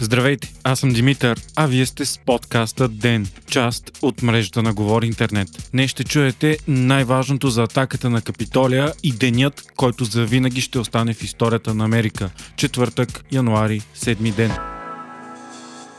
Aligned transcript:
Здравейте, 0.00 0.52
аз 0.64 0.80
съм 0.80 0.90
Димитър, 0.90 1.40
а 1.56 1.66
вие 1.66 1.86
сте 1.86 2.04
с 2.04 2.18
подкаста 2.18 2.88
ДЕН, 2.88 3.26
част 3.50 3.98
от 4.02 4.22
мрежата 4.22 4.62
на 4.62 4.74
Говори 4.74 5.06
Интернет. 5.06 5.48
Днес 5.72 5.90
ще 5.90 6.04
чуете 6.04 6.58
най-важното 6.68 7.48
за 7.48 7.62
атаката 7.62 8.10
на 8.10 8.22
Капитолия 8.22 8.92
и 9.02 9.12
денят, 9.12 9.62
който 9.76 10.04
завинаги 10.04 10.60
ще 10.60 10.78
остане 10.78 11.14
в 11.14 11.22
историята 11.22 11.74
на 11.74 11.84
Америка. 11.84 12.30
Четвъртък, 12.56 13.24
януари, 13.32 13.82
седми 13.94 14.32
ден. 14.32 14.52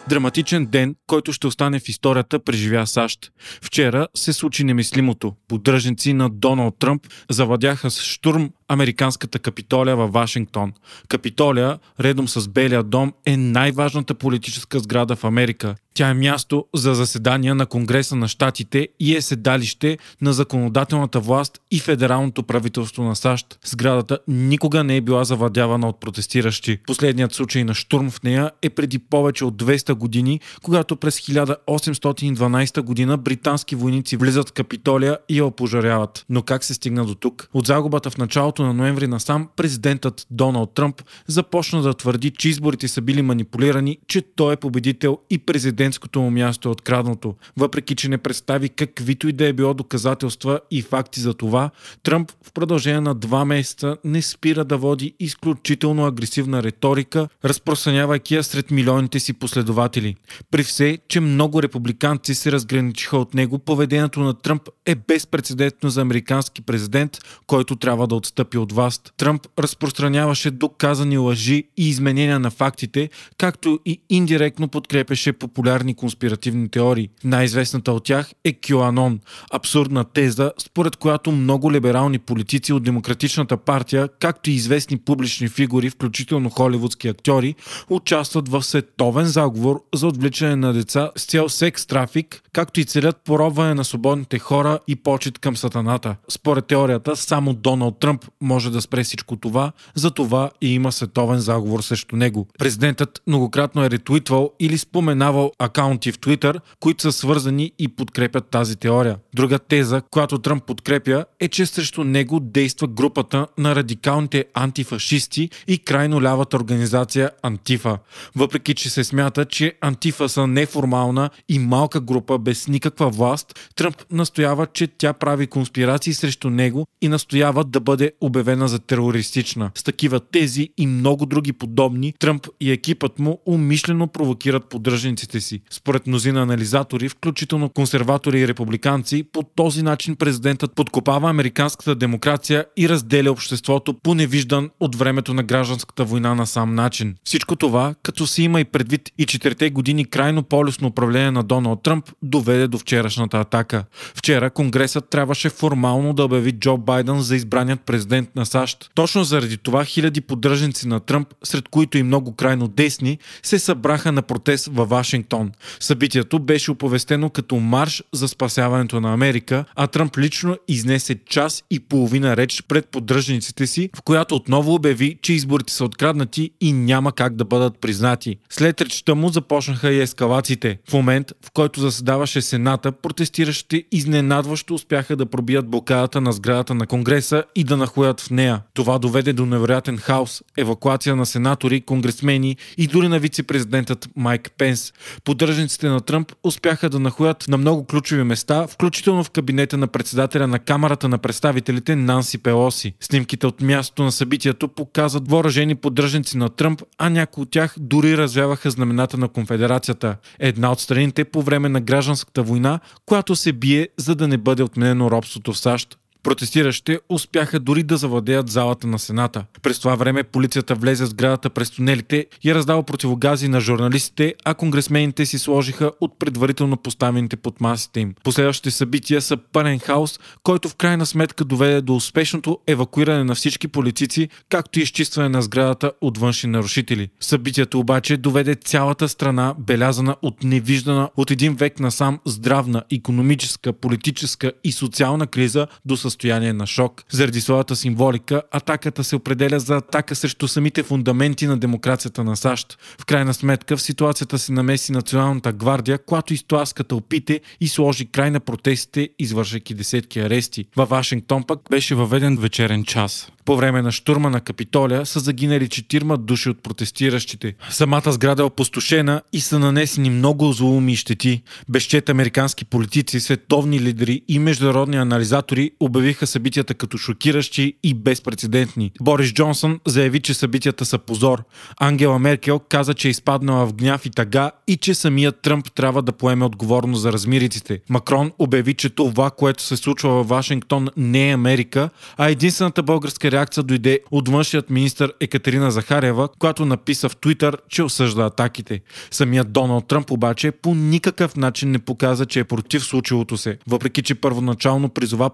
Драматичен 0.09 0.65
ден, 0.65 0.95
който 1.07 1.33
ще 1.33 1.47
остане 1.47 1.79
в 1.79 1.89
историята, 1.89 2.43
преживя 2.43 2.87
САЩ. 2.87 3.31
Вчера 3.61 4.07
се 4.15 4.33
случи 4.33 4.63
немислимото. 4.63 5.33
Поддръжници 5.47 6.13
на 6.13 6.29
Доналд 6.29 6.75
Тръмп 6.79 7.07
завладяха 7.29 7.91
с 7.91 8.01
штурм 8.01 8.49
американската 8.73 9.39
капитолия 9.39 9.95
във 9.95 10.11
Вашингтон. 10.11 10.73
Капитолия, 11.07 11.79
редом 11.99 12.27
с 12.27 12.47
Белия 12.47 12.83
дом, 12.83 13.13
е 13.25 13.37
най-важната 13.37 14.13
политическа 14.13 14.79
сграда 14.79 15.15
в 15.15 15.23
Америка. 15.23 15.75
Тя 15.93 16.09
е 16.09 16.13
място 16.13 16.65
за 16.75 16.95
заседания 16.95 17.55
на 17.55 17.65
Конгреса 17.65 18.15
на 18.15 18.27
щатите 18.27 18.87
и 18.99 19.15
е 19.15 19.21
седалище 19.21 19.97
на 20.21 20.33
законодателната 20.33 21.19
власт 21.19 21.61
и 21.71 21.79
федералното 21.79 22.43
правителство 22.43 23.03
на 23.03 23.15
САЩ. 23.15 23.59
Сградата 23.65 24.19
никога 24.27 24.83
не 24.83 24.97
е 24.97 25.01
била 25.01 25.23
завладявана 25.23 25.89
от 25.89 25.99
протестиращи. 25.99 26.79
Последният 26.87 27.33
случай 27.33 27.63
на 27.63 27.73
штурм 27.73 28.09
в 28.09 28.23
нея 28.23 28.51
е 28.61 28.69
преди 28.69 28.99
повече 28.99 29.45
от 29.45 29.63
200 29.63 29.93
години, 29.93 30.39
когато 30.63 30.95
през 30.95 31.19
1812 31.19 32.81
година 32.81 33.17
британски 33.17 33.75
войници 33.75 34.17
влизат 34.17 34.49
в 34.49 34.53
Капитолия 34.53 35.17
и 35.29 35.37
я 35.37 35.45
опожаряват. 35.45 36.25
Но 36.29 36.41
как 36.41 36.63
се 36.63 36.73
стигна 36.73 37.05
до 37.05 37.15
тук? 37.15 37.49
От 37.53 37.67
загубата 37.67 38.09
в 38.09 38.17
началото 38.17 38.60
началото 38.61 38.67
на 38.67 38.73
ноември 38.73 39.07
насам 39.07 39.49
президентът 39.55 40.27
Доналд 40.31 40.73
Тръмп 40.73 41.01
започна 41.27 41.81
да 41.81 41.93
твърди, 41.93 42.31
че 42.31 42.49
изборите 42.49 42.87
са 42.87 43.01
били 43.01 43.21
манипулирани, 43.21 43.97
че 44.07 44.21
той 44.21 44.53
е 44.53 44.57
победител 44.57 45.17
и 45.29 45.37
президентското 45.37 46.21
му 46.21 46.31
място 46.31 46.69
е 46.69 46.71
откраднато. 46.71 47.35
Въпреки, 47.57 47.95
че 47.95 48.09
не 48.09 48.17
представи 48.17 48.69
каквито 48.69 49.27
и 49.27 49.33
да 49.33 49.47
е 49.47 49.53
било 49.53 49.73
доказателства 49.73 50.59
и 50.71 50.81
факти 50.81 51.19
за 51.19 51.33
това, 51.33 51.69
Тръмп 52.03 52.31
в 52.43 52.53
продължение 52.53 53.01
на 53.01 53.15
два 53.15 53.45
месеца 53.45 53.97
не 54.03 54.21
спира 54.21 54.65
да 54.65 54.77
води 54.77 55.13
изключително 55.19 56.05
агресивна 56.05 56.63
риторика, 56.63 57.27
разпространявайки 57.45 58.35
я 58.35 58.43
сред 58.43 58.71
милионите 58.71 59.19
си 59.19 59.33
последователи. 59.33 60.15
При 60.51 60.63
все, 60.63 60.97
че 61.07 61.19
много 61.19 61.61
републиканци 61.63 62.35
се 62.35 62.51
разграничиха 62.51 63.17
от 63.17 63.33
него, 63.33 63.59
поведението 63.59 64.19
на 64.19 64.33
Тръмп 64.33 64.69
е 64.85 64.95
безпредседентно 64.95 65.89
за 65.89 66.01
американски 66.01 66.61
президент, 66.61 67.17
който 67.47 67.75
трябва 67.75 68.07
да 68.07 68.15
отстъпи 68.15 68.50
отстъпи 68.51 68.57
от 68.57 68.71
власт. 68.71 69.13
Тръмп 69.17 69.47
разпространяваше 69.59 70.51
доказани 70.51 71.17
лъжи 71.17 71.63
и 71.77 71.89
изменения 71.89 72.39
на 72.39 72.49
фактите, 72.51 73.09
както 73.37 73.79
и 73.85 74.01
индиректно 74.09 74.67
подкрепеше 74.67 75.33
популярни 75.33 75.93
конспиративни 75.93 76.69
теории. 76.69 77.09
Най-известната 77.23 77.91
от 77.91 78.03
тях 78.03 78.31
е 78.43 78.53
QAnon, 78.53 79.19
абсурдна 79.53 80.03
теза, 80.03 80.51
според 80.57 80.95
която 80.95 81.31
много 81.31 81.71
либерални 81.71 82.19
политици 82.19 82.73
от 82.73 82.83
Демократичната 82.83 83.57
партия, 83.57 84.09
както 84.19 84.49
и 84.49 84.53
известни 84.53 84.97
публични 84.97 85.47
фигури, 85.47 85.89
включително 85.89 86.49
холивудски 86.49 87.07
актьори, 87.07 87.55
участват 87.89 88.49
в 88.49 88.63
световен 88.63 89.25
заговор 89.25 89.83
за 89.95 90.07
отвличане 90.07 90.55
на 90.55 90.73
деца 90.73 91.11
с 91.17 91.25
цел 91.25 91.49
секс 91.49 91.85
трафик, 91.85 92.43
както 92.53 92.79
и 92.79 92.85
целят 92.85 93.17
поробване 93.25 93.73
на 93.73 93.83
свободните 93.83 94.39
хора 94.39 94.79
и 94.87 94.95
почет 94.95 95.39
към 95.39 95.57
сатаната. 95.57 96.15
Според 96.29 96.65
теорията, 96.65 97.15
само 97.15 97.53
Доналд 97.53 97.99
Тръмп 97.99 98.25
може 98.41 98.71
да 98.71 98.81
спре 98.81 99.03
всичко 99.03 99.35
това, 99.35 99.71
за 99.95 100.11
това 100.11 100.49
и 100.61 100.73
има 100.73 100.91
световен 100.91 101.39
заговор 101.39 101.81
срещу 101.81 102.15
него. 102.15 102.47
Президентът 102.59 103.21
многократно 103.27 103.83
е 103.83 103.89
ретуитвал 103.89 104.51
или 104.59 104.77
споменавал 104.77 105.51
акаунти 105.59 106.11
в 106.11 106.19
Твитър, 106.19 106.59
които 106.79 107.01
са 107.01 107.11
свързани 107.11 107.71
и 107.79 107.87
подкрепят 107.87 108.49
тази 108.49 108.75
теория. 108.75 109.17
Друга 109.35 109.59
теза, 109.59 110.01
която 110.11 110.37
Тръмп 110.37 110.63
подкрепя, 110.63 111.25
е, 111.39 111.47
че 111.47 111.65
срещу 111.65 112.03
него 112.03 112.39
действа 112.39 112.87
групата 112.87 113.47
на 113.57 113.75
радикалните 113.75 114.45
антифашисти 114.53 115.49
и 115.67 115.77
крайно 115.77 116.21
лявата 116.21 116.57
организация 116.57 117.31
Антифа. 117.43 117.97
Въпреки, 118.35 118.73
че 118.73 118.89
се 118.89 119.03
смята, 119.03 119.45
че 119.45 119.73
Антифа 119.81 120.29
са 120.29 120.47
неформална 120.47 121.29
и 121.49 121.59
малка 121.59 122.01
група 122.01 122.37
без 122.37 122.67
никаква 122.67 123.09
власт, 123.09 123.59
Тръмп 123.75 123.95
настоява, 124.11 124.67
че 124.67 124.87
тя 124.87 125.13
прави 125.13 125.47
конспирации 125.47 126.13
срещу 126.13 126.49
него 126.49 126.87
и 127.01 127.07
настоява 127.07 127.63
да 127.63 127.79
бъде 127.79 128.11
обявена 128.31 128.67
за 128.67 128.79
терористична. 128.79 129.71
С 129.75 129.83
такива 129.83 130.19
тези 130.19 130.69
и 130.77 130.87
много 130.87 131.25
други 131.25 131.53
подобни, 131.53 132.13
Тръмп 132.19 132.47
и 132.59 132.71
екипът 132.71 133.19
му 133.19 133.39
умишлено 133.45 134.07
провокират 134.07 134.69
поддръжниците 134.69 135.41
си. 135.41 135.61
Според 135.69 136.07
мнозина 136.07 136.41
анализатори, 136.41 137.09
включително 137.09 137.69
консерватори 137.69 138.39
и 138.39 138.47
републиканци, 138.47 139.23
по 139.23 139.43
този 139.43 139.83
начин 139.83 140.15
президентът 140.15 140.75
подкопава 140.75 141.29
американската 141.29 141.95
демокрация 141.95 142.65
и 142.77 142.89
разделя 142.89 143.31
обществото 143.31 143.93
по 143.93 144.15
невиждан 144.15 144.69
от 144.79 144.95
времето 144.95 145.33
на 145.33 145.43
гражданската 145.43 146.03
война 146.03 146.35
на 146.35 146.47
сам 146.47 146.75
начин. 146.75 147.15
Всичко 147.23 147.55
това, 147.55 147.95
като 148.03 148.27
се 148.27 148.43
има 148.43 148.61
и 148.61 148.65
предвид 148.65 149.01
и 149.17 149.25
четирите 149.25 149.69
години 149.69 150.05
крайно 150.05 150.43
полюсно 150.43 150.87
управление 150.87 151.31
на 151.31 151.43
Доналд 151.43 151.83
Тръмп, 151.83 152.05
доведе 152.21 152.67
до 152.67 152.77
вчерашната 152.77 153.37
атака. 153.37 153.85
Вчера 154.15 154.49
Конгресът 154.49 155.09
трябваше 155.09 155.49
формално 155.49 156.13
да 156.13 156.23
обяви 156.23 156.51
Джо 156.51 156.77
Байден 156.77 157.19
за 157.21 157.35
избраният 157.35 157.81
президент 157.81 158.20
президент 158.21 158.35
на 158.35 158.45
САЩ. 158.45 158.91
Точно 158.95 159.23
заради 159.23 159.57
това 159.57 159.85
хиляди 159.85 160.21
поддръжници 160.21 160.87
на 160.87 160.99
Тръмп, 160.99 161.27
сред 161.43 161.69
които 161.69 161.97
и 161.97 162.03
много 162.03 162.35
крайно 162.35 162.67
десни, 162.67 163.17
се 163.43 163.59
събраха 163.59 164.11
на 164.11 164.21
протест 164.21 164.69
във 164.71 164.89
Вашингтон. 164.89 165.51
Събитието 165.79 166.39
беше 166.39 166.71
оповестено 166.71 167.29
като 167.29 167.55
марш 167.55 168.03
за 168.13 168.27
спасяването 168.27 169.01
на 169.01 169.13
Америка, 169.13 169.65
а 169.75 169.87
Тръмп 169.87 170.17
лично 170.17 170.57
изнесе 170.67 171.15
час 171.15 171.63
и 171.69 171.79
половина 171.79 172.37
реч 172.37 172.63
пред 172.67 172.85
поддръжниците 172.85 173.67
си, 173.67 173.89
в 173.95 174.01
която 174.01 174.35
отново 174.35 174.73
обяви, 174.73 175.17
че 175.21 175.33
изборите 175.33 175.73
са 175.73 175.85
откраднати 175.85 176.51
и 176.61 176.73
няма 176.73 177.11
как 177.11 177.35
да 177.35 177.45
бъдат 177.45 177.79
признати. 177.79 178.37
След 178.49 178.81
речта 178.81 179.15
му 179.15 179.29
започнаха 179.29 179.91
и 179.91 180.01
ескалациите. 180.01 180.79
В 180.89 180.93
момент, 180.93 181.31
в 181.45 181.51
който 181.51 181.79
заседаваше 181.79 182.41
Сената, 182.41 182.91
протестиращите 182.91 183.83
изненадващо 183.91 184.73
успяха 184.73 185.15
да 185.15 185.25
пробият 185.25 185.69
блокадата 185.69 186.21
на 186.21 186.31
сградата 186.31 186.73
на 186.75 186.87
Конгреса 186.87 187.43
и 187.55 187.63
да 187.63 187.77
нахуят 188.01 188.21
в 188.21 188.29
нея. 188.29 188.61
Това 188.73 188.99
доведе 188.99 189.33
до 189.33 189.45
невероятен 189.45 189.97
хаос, 189.97 190.43
евакуация 190.57 191.15
на 191.15 191.25
сенатори, 191.25 191.81
конгресмени 191.81 192.57
и 192.77 192.87
дори 192.87 193.07
на 193.07 193.19
вице-президентът 193.19 194.09
Майк 194.15 194.51
Пенс. 194.57 194.93
Поддръжниците 195.23 195.87
на 195.87 196.01
Тръмп 196.01 196.31
успяха 196.43 196.89
да 196.89 196.99
нахуят 196.99 197.47
на 197.47 197.57
много 197.57 197.85
ключови 197.85 198.23
места, 198.23 198.67
включително 198.67 199.23
в 199.23 199.29
кабинета 199.29 199.77
на 199.77 199.87
председателя 199.87 200.47
на 200.47 200.59
Камерата 200.59 201.09
на 201.09 201.17
представителите 201.17 201.95
Нанси 201.95 202.37
Пелоси. 202.37 202.93
Снимките 202.99 203.47
от 203.47 203.61
мястото 203.61 204.03
на 204.03 204.11
събитието 204.11 204.67
показват 204.67 205.29
въоръжени 205.29 205.75
поддръжници 205.75 206.37
на 206.37 206.49
Тръмп, 206.49 206.81
а 206.97 207.09
някои 207.09 207.41
от 207.41 207.51
тях 207.51 207.75
дори 207.79 208.17
развяваха 208.17 208.71
знамената 208.71 209.17
на 209.17 209.27
конфедерацията. 209.27 210.15
Една 210.39 210.71
от 210.71 210.79
страните 210.79 211.25
по 211.25 211.41
време 211.41 211.69
на 211.69 211.81
гражданската 211.81 212.43
война, 212.43 212.79
която 213.05 213.35
се 213.35 213.53
бие 213.53 213.87
за 213.97 214.15
да 214.15 214.27
не 214.27 214.37
бъде 214.37 214.63
отменено 214.63 215.11
робството 215.11 215.53
в 215.53 215.57
САЩ. 215.57 215.97
Протестиращите 216.23 216.99
успяха 217.09 217.59
дори 217.59 217.83
да 217.83 217.97
завладеят 217.97 218.49
залата 218.49 218.87
на 218.87 218.99
Сената. 218.99 219.45
През 219.61 219.79
това 219.79 219.95
време 219.95 220.23
полицията 220.23 220.75
влезе 220.75 221.03
в 221.03 221.07
сградата 221.07 221.49
през 221.49 221.69
тунелите 221.69 222.25
и 222.43 222.55
раздава 222.55 222.83
противогази 222.83 223.47
на 223.47 223.59
журналистите, 223.59 224.35
а 224.45 224.53
конгресмените 224.53 225.25
си 225.25 225.39
сложиха 225.39 225.91
от 226.01 226.19
предварително 226.19 226.77
поставените 226.77 227.35
под 227.35 227.61
масите 227.61 227.99
им. 227.99 228.13
Последващите 228.23 228.71
събития 228.71 229.21
са 229.21 229.37
пълен 229.37 229.79
хаос, 229.79 230.19
който 230.43 230.69
в 230.69 230.75
крайна 230.75 231.05
сметка 231.05 231.45
доведе 231.45 231.81
до 231.81 231.95
успешното 231.95 232.59
евакуиране 232.67 233.23
на 233.23 233.35
всички 233.35 233.67
политици, 233.67 234.29
както 234.49 234.79
и 234.79 234.81
изчистване 234.81 235.29
на 235.29 235.41
сградата 235.41 235.91
от 236.01 236.17
външни 236.17 236.49
нарушители. 236.49 237.09
Събитието 237.19 237.79
обаче 237.79 238.17
доведе 238.17 238.55
цялата 238.55 239.09
страна, 239.09 239.55
белязана 239.59 240.15
от 240.21 240.43
невиждана 240.43 241.09
от 241.17 241.31
един 241.31 241.55
век 241.55 241.79
насам 241.79 242.19
здравна, 242.25 242.83
економическа, 242.91 243.73
политическа 243.73 244.51
и 244.63 244.71
социална 244.71 245.27
криза 245.27 245.67
до 245.85 245.97
състояние 245.97 246.10
състояние 246.11 246.53
на 246.53 246.67
шок. 246.67 247.03
Заради 247.09 247.41
своята 247.41 247.75
символика, 247.75 248.41
атаката 248.51 249.03
се 249.03 249.15
определя 249.15 249.59
за 249.59 249.75
атака 249.75 250.15
срещу 250.15 250.47
самите 250.47 250.83
фундаменти 250.83 251.47
на 251.47 251.57
демокрацията 251.57 252.23
на 252.23 252.35
САЩ. 252.35 252.77
В 253.01 253.05
крайна 253.05 253.33
сметка 253.33 253.77
в 253.77 253.81
ситуацията 253.81 254.39
се 254.39 254.51
намеси 254.51 254.91
Националната 254.91 255.51
гвардия, 255.51 255.97
която 255.97 256.33
изтласка 256.33 256.83
тълпите 256.83 257.39
и 257.61 257.67
сложи 257.67 258.05
край 258.05 258.31
на 258.31 258.39
протестите, 258.39 259.09
извършайки 259.19 259.73
десетки 259.73 260.19
арести. 260.19 260.65
Във 260.75 260.89
Вашингтон 260.89 261.43
пък 261.43 261.59
беше 261.69 261.95
въведен 261.95 262.37
вечерен 262.37 262.83
час. 262.83 263.31
По 263.45 263.55
време 263.55 263.81
на 263.81 263.91
штурма 263.91 264.29
на 264.29 264.41
Капитолия 264.41 265.05
са 265.05 265.19
загинали 265.19 265.67
четирма 265.67 266.17
души 266.17 266.49
от 266.49 266.63
протестиращите. 266.63 267.55
Самата 267.69 268.11
сграда 268.11 268.41
е 268.41 268.45
опустошена 268.45 269.21
и 269.33 269.41
са 269.41 269.59
нанесени 269.59 270.09
много 270.09 270.51
злоуми 270.51 270.93
и 270.93 270.95
щети. 270.95 271.43
Безчет 271.69 272.09
американски 272.09 272.65
политици, 272.65 273.19
световни 273.19 273.79
лидери 273.79 274.21
и 274.27 274.39
международни 274.39 274.97
анализатори 274.97 275.71
обявиха 275.79 276.00
обявиха 276.01 276.27
събитията 276.27 276.73
като 276.73 276.97
шокиращи 276.97 277.73
и 277.83 277.93
безпредседентни. 277.93 278.91
Борис 279.01 279.33
Джонсън 279.33 279.79
заяви, 279.87 280.19
че 280.19 280.33
събитията 280.33 280.85
са 280.85 280.97
позор. 280.97 281.43
Ангела 281.79 282.19
Меркел 282.19 282.59
каза, 282.59 282.93
че 282.93 283.07
е 283.07 283.11
изпаднала 283.11 283.65
в 283.65 283.73
гняв 283.73 284.05
и 284.05 284.09
тага 284.09 284.51
и 284.67 284.77
че 284.77 284.93
самият 284.93 285.41
Тръмп 285.41 285.71
трябва 285.71 286.01
да 286.01 286.11
поеме 286.11 286.45
отговорност 286.45 287.01
за 287.01 287.13
размириците. 287.13 287.79
Макрон 287.89 288.31
обяви, 288.39 288.73
че 288.73 288.89
това, 288.89 289.29
което 289.29 289.63
се 289.63 289.77
случва 289.77 290.09
във 290.09 290.27
Вашингтон 290.27 290.87
не 290.97 291.29
е 291.29 291.33
Америка, 291.33 291.89
а 292.17 292.29
единствената 292.29 292.83
българска 292.83 293.31
реакция 293.31 293.63
дойде 293.63 293.99
от 294.11 294.29
външният 294.29 294.69
министр 294.69 295.11
Екатерина 295.19 295.71
Захарева, 295.71 296.29
която 296.39 296.65
написа 296.65 297.09
в 297.09 297.15
Твитър, 297.15 297.57
че 297.69 297.83
осъжда 297.83 298.21
атаките. 298.21 298.81
Самият 299.11 299.51
Доналд 299.51 299.87
Тръмп 299.87 300.11
обаче 300.11 300.51
по 300.51 300.75
никакъв 300.75 301.35
начин 301.35 301.71
не 301.71 301.79
показа, 301.79 302.25
че 302.25 302.39
е 302.39 302.43
против 302.43 302.83
случилото 302.83 303.37
се. 303.37 303.57
Въпреки, 303.67 304.01
че 304.01 304.15
първоначално 304.15 304.89
призова 304.89 305.29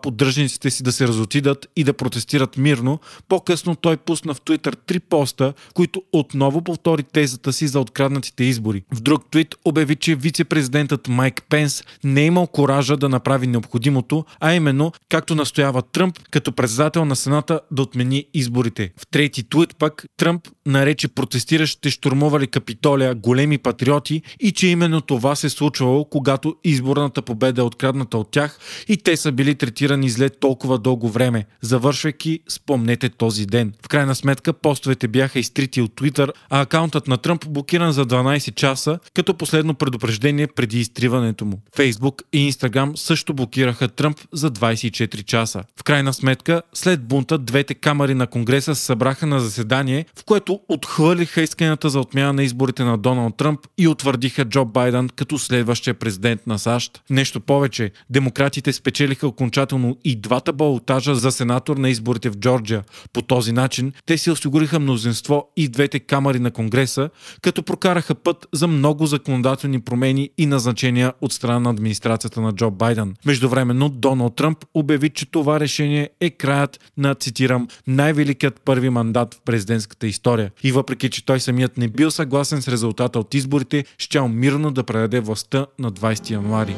поддръжниците 0.58 0.70
си 0.70 0.84
да 0.84 0.92
се 0.92 1.08
разотидат 1.08 1.68
и 1.76 1.84
да 1.84 1.94
протестират 1.94 2.58
мирно, 2.58 3.00
по-късно 3.28 3.76
той 3.76 3.98
пусна 3.98 4.34
в 4.34 4.42
Твитър 4.42 4.74
три 4.74 5.00
поста, 5.00 5.54
които 5.74 6.04
отново 6.14 6.62
повтори 6.62 7.04
тезата 7.04 7.54
си 7.54 7.68
за 7.68 7.80
откраднатите 7.80 8.44
избори. 8.44 8.84
В 8.94 9.02
друг 9.02 9.32
твит 9.32 9.56
обяви, 9.66 9.96
че 9.96 10.16
вице-президентът 10.16 11.08
Майк 11.08 11.44
Пенс 11.50 11.84
не 12.04 12.22
е 12.22 12.26
имал 12.26 12.48
коража 12.48 12.98
да 12.98 13.10
направи 13.10 13.48
необходимото, 13.48 14.26
а 14.40 14.54
именно, 14.54 14.92
както 15.10 15.36
настоява 15.36 15.82
Тръмп, 15.82 16.20
като 16.32 16.52
председател 16.52 17.06
на 17.06 17.16
Сената 17.16 17.60
да 17.72 17.82
отмени 17.82 18.26
изборите. 18.34 18.92
В 18.98 19.08
трети 19.12 19.50
твит 19.50 19.76
пък 19.80 20.06
Тръмп 20.18 20.48
нарече 20.66 21.08
протестиращите 21.08 21.90
штурмували 21.90 22.48
Капитолия 22.48 23.16
големи 23.16 23.58
патриоти 23.58 24.22
и 24.40 24.52
че 24.52 24.68
именно 24.68 25.02
това 25.02 25.36
се 25.36 25.50
случвало, 25.50 26.06
когато 26.06 26.56
изборната 26.64 27.22
победа 27.22 27.62
е 27.62 27.66
открадната 27.66 28.18
от 28.18 28.32
тях 28.32 28.60
и 28.88 28.98
те 28.98 29.18
са 29.18 29.32
били 29.32 29.56
третирани 29.56 30.10
зле 30.10 30.30
толкова 30.48 30.80
дълго 30.80 31.10
време. 31.10 31.46
Завършвайки, 31.62 32.40
спомнете 32.50 33.10
този 33.10 33.46
ден. 33.46 33.74
В 33.86 33.88
крайна 33.88 34.16
сметка 34.16 34.54
постовете 34.54 35.08
бяха 35.08 35.40
изтрити 35.40 35.82
от 35.82 35.92
Twitter, 35.92 36.32
а 36.50 36.62
акаунтът 36.62 37.08
на 37.08 37.18
Тръмп 37.18 37.50
блокиран 37.50 37.92
за 37.92 38.06
12 38.06 38.56
часа, 38.56 39.00
като 39.14 39.34
последно 39.34 39.74
предупреждение 39.74 40.48
преди 40.48 40.80
изтриването 40.80 41.46
му. 41.46 41.60
Фейсбук 41.76 42.24
и 42.34 42.52
Instagram 42.52 42.96
също 42.96 43.34
блокираха 43.34 43.88
Тръмп 43.88 44.18
за 44.34 44.52
24 44.52 45.24
часа. 45.24 45.64
В 45.80 45.84
крайна 45.84 46.14
сметка, 46.14 46.62
след 46.74 47.04
бунта, 47.04 47.38
двете 47.38 47.74
камери 47.74 48.14
на 48.14 48.28
Конгреса 48.28 48.76
се 48.76 48.82
събраха 48.82 49.28
на 49.28 49.40
заседание, 49.40 50.06
в 50.20 50.24
което 50.26 50.60
отхвърлиха 50.70 51.42
исканията 51.42 51.90
за 51.90 52.00
отмяна 52.00 52.34
на 52.34 52.44
изборите 52.44 52.84
на 52.84 52.98
Доналд 52.98 53.38
Тръмп 53.38 53.60
и 53.78 53.88
утвърдиха 53.88 54.46
Джо 54.46 54.66
Байден 54.66 55.10
като 55.16 55.40
следващия 55.40 55.94
президент 55.94 56.48
на 56.48 56.60
САЩ. 56.60 57.02
Нещо 57.10 57.40
повече, 57.40 57.92
демократите 58.10 58.74
спечелиха 58.74 59.28
окончателно 59.28 59.98
и 60.04 60.16
двата 60.38 60.54
балотажа 60.54 61.16
за 61.16 61.32
сенатор 61.32 61.78
на 61.78 61.90
изборите 61.90 62.30
в 62.30 62.38
Джорджия. 62.38 62.84
По 63.14 63.22
този 63.22 63.52
начин 63.52 63.94
те 64.06 64.18
си 64.18 64.32
осигуриха 64.32 64.80
мнозинство 64.80 65.52
и 65.56 65.68
двете 65.68 66.00
камери 66.00 66.40
на 66.40 66.52
Конгреса, 66.52 67.10
като 67.42 67.64
прокараха 67.64 68.16
път 68.16 68.48
за 68.54 68.68
много 68.68 69.06
законодателни 69.06 69.82
промени 69.82 70.30
и 70.38 70.46
назначения 70.46 71.14
от 71.22 71.34
страна 71.34 71.60
на 71.60 71.70
администрацията 71.70 72.42
на 72.42 72.54
Джо 72.54 72.72
Байден. 72.72 73.16
Междувременно 73.26 73.90
Доналд 73.90 74.36
Тръмп 74.36 74.58
обяви, 74.74 75.10
че 75.10 75.32
това 75.32 75.60
решение 75.60 76.10
е 76.22 76.30
краят 76.30 76.80
на, 76.98 77.16
цитирам, 77.16 77.68
най-великият 77.88 78.62
първи 78.66 78.90
мандат 78.90 79.34
в 79.34 79.42
президентската 79.46 80.08
история. 80.08 80.52
И 80.64 80.72
въпреки, 80.72 81.10
че 81.10 81.26
той 81.26 81.40
самият 81.40 81.78
не 81.78 81.88
бил 81.88 82.12
съгласен 82.12 82.62
с 82.62 82.68
резултата 82.68 83.20
от 83.20 83.34
изборите, 83.34 83.86
щял 83.98 84.28
мирно 84.28 84.72
да 84.72 84.84
предаде 84.84 85.20
властта 85.20 85.66
на 85.80 85.92
20 85.92 86.30
януари. 86.30 86.76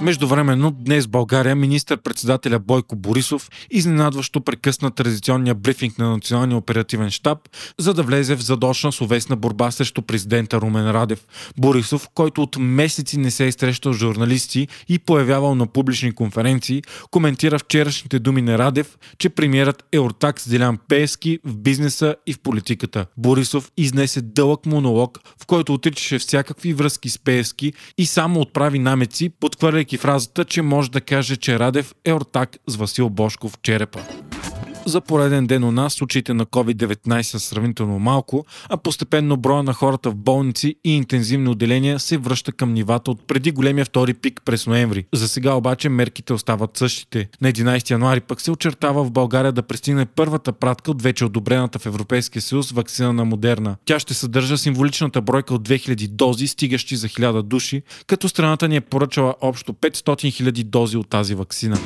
Междувременно 0.00 0.70
днес 0.70 1.06
България 1.06 1.56
министър-председателя 1.56 2.58
Бойко 2.58 2.96
Борисов 2.96 3.50
изненадващо 3.70 4.40
прекъсна 4.40 4.90
традиционния 4.90 5.54
брифинг 5.54 5.98
на 5.98 6.10
Националния 6.10 6.56
оперативен 6.56 7.10
штаб, 7.10 7.38
за 7.78 7.94
да 7.94 8.02
влезе 8.02 8.36
в 8.36 8.42
задочна 8.42 8.92
словесна 8.92 9.36
борба 9.36 9.70
срещу 9.70 10.02
президента 10.02 10.60
Румен 10.60 10.90
Радев. 10.90 11.26
Борисов, 11.58 12.08
който 12.14 12.42
от 12.42 12.56
месеци 12.60 13.18
не 13.18 13.30
се 13.30 13.46
е 13.46 13.52
срещал 13.52 13.92
журналисти 13.92 14.68
и 14.88 14.98
появявал 14.98 15.54
на 15.54 15.66
публични 15.66 16.14
конференции, 16.14 16.82
коментира 17.10 17.58
вчерашните 17.58 18.18
думи 18.18 18.42
на 18.42 18.58
Радев, 18.58 18.98
че 19.18 19.28
премиерът 19.28 19.84
е 19.92 19.98
ортак 19.98 20.40
с 20.40 20.48
Делян 20.48 20.78
Пески 20.88 21.38
в 21.44 21.56
бизнеса 21.56 22.14
и 22.26 22.32
в 22.32 22.40
политиката. 22.40 23.06
Борисов 23.16 23.70
изнесе 23.76 24.20
дълъг 24.20 24.66
монолог, 24.66 25.18
в 25.42 25.46
който 25.46 25.74
отричаше 25.74 26.18
всякакви 26.18 26.74
връзки 26.74 27.08
с 27.08 27.18
Пески 27.18 27.72
и 27.98 28.06
само 28.06 28.40
отправи 28.40 28.78
намеци, 28.78 29.31
подхвърляйки 29.40 29.96
фразата, 29.96 30.44
че 30.44 30.62
може 30.62 30.90
да 30.90 31.00
каже, 31.00 31.36
че 31.36 31.58
Радев 31.58 31.94
е 32.04 32.12
ортак 32.12 32.56
с 32.66 32.76
Васил 32.76 33.08
Бошков 33.08 33.58
черепа. 33.62 34.00
За 34.86 35.00
пореден 35.00 35.46
ден 35.46 35.64
у 35.64 35.72
нас 35.72 35.94
случаите 35.94 36.34
на 36.34 36.46
COVID-19 36.46 37.22
са 37.22 37.40
сравнително 37.40 37.98
малко, 37.98 38.46
а 38.68 38.76
постепенно 38.76 39.36
броя 39.36 39.62
на 39.62 39.72
хората 39.72 40.10
в 40.10 40.14
болници 40.14 40.76
и 40.84 40.96
интензивни 40.96 41.48
отделения 41.48 41.98
се 41.98 42.18
връща 42.18 42.52
към 42.52 42.72
нивата 42.72 43.10
от 43.10 43.26
преди 43.26 43.50
големия 43.50 43.84
втори 43.84 44.14
пик 44.14 44.42
през 44.44 44.66
ноември. 44.66 45.04
За 45.14 45.28
сега 45.28 45.54
обаче 45.54 45.88
мерките 45.88 46.32
остават 46.32 46.76
същите. 46.76 47.28
На 47.40 47.52
11 47.52 47.90
януари 47.90 48.20
пък 48.20 48.40
се 48.40 48.50
очертава 48.50 49.04
в 49.04 49.10
България 49.10 49.52
да 49.52 49.62
пристигне 49.62 50.06
първата 50.06 50.52
пратка 50.52 50.90
от 50.90 51.02
вече 51.02 51.24
одобрената 51.24 51.78
в 51.78 51.86
Европейския 51.86 52.42
съюз 52.42 52.70
вакцина 52.70 53.12
на 53.12 53.24
Модерна. 53.24 53.76
Тя 53.84 53.98
ще 53.98 54.14
съдържа 54.14 54.58
символичната 54.58 55.20
бройка 55.20 55.54
от 55.54 55.68
2000 55.68 56.08
дози, 56.08 56.46
стигащи 56.46 56.96
за 56.96 57.08
1000 57.08 57.42
души, 57.42 57.82
като 58.06 58.28
страната 58.28 58.68
ни 58.68 58.76
е 58.76 58.80
поръчала 58.80 59.34
общо 59.40 59.72
500 59.72 60.42
000 60.52 60.64
дози 60.64 60.96
от 60.96 61.08
тази 61.08 61.34
вакцина. 61.34 61.78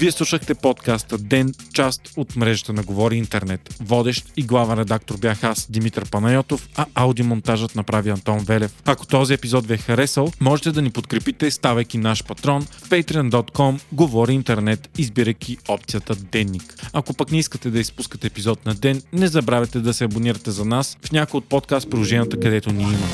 Вие 0.00 0.12
слушахте 0.12 0.54
подкаста 0.54 1.18
Ден, 1.18 1.54
част 1.72 2.00
от 2.16 2.36
мрежата 2.36 2.72
на 2.72 2.82
Говори 2.82 3.16
Интернет. 3.16 3.74
Водещ 3.80 4.32
и 4.36 4.42
главен 4.42 4.78
редактор 4.78 5.16
бях 5.18 5.44
аз, 5.44 5.66
Димитър 5.70 6.10
Панайотов, 6.10 6.68
а 6.76 6.86
аудиомонтажът 6.94 7.74
направи 7.74 8.10
Антон 8.10 8.38
Велев. 8.38 8.82
Ако 8.84 9.06
този 9.06 9.34
епизод 9.34 9.66
ви 9.66 9.74
е 9.74 9.76
харесал, 9.76 10.32
можете 10.40 10.72
да 10.72 10.82
ни 10.82 10.90
подкрепите, 10.90 11.50
ставайки 11.50 11.98
наш 11.98 12.24
патрон 12.24 12.62
в 12.62 12.88
patreon.com 12.88 13.80
Говори 13.92 14.32
Интернет, 14.32 14.90
избирайки 14.98 15.58
опцията 15.68 16.14
Денник. 16.14 16.74
Ако 16.92 17.14
пък 17.14 17.32
не 17.32 17.38
искате 17.38 17.70
да 17.70 17.80
изпускате 17.80 18.26
епизод 18.26 18.66
на 18.66 18.74
ден, 18.74 19.02
не 19.12 19.26
забравяйте 19.26 19.80
да 19.80 19.94
се 19.94 20.04
абонирате 20.04 20.50
за 20.50 20.64
нас 20.64 20.98
в 21.06 21.12
някои 21.12 21.38
от 21.38 21.48
подкаст 21.48 21.90
приложенията, 21.90 22.40
където 22.40 22.72
ни 22.72 22.82
има. 22.82 23.08